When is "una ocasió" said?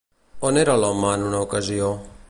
1.29-1.93